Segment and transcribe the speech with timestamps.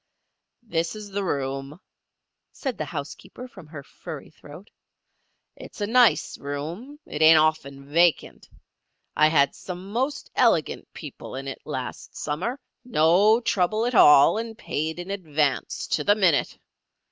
[0.63, 1.79] "This is the room,"
[2.51, 4.71] said the housekeeper, from her furry throat.
[5.55, 6.99] "It's a nice room.
[7.05, 8.49] It ain't often vacant.
[9.15, 14.97] I had some most elegant people in it last summer—no trouble at all, and paid
[14.97, 16.57] in advance to the minute.